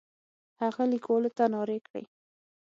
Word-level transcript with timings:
هغه 0.61 0.71
کلیوالو 0.91 1.29
ته 1.37 1.43
نارې 1.53 1.77
کړې. 1.87 2.03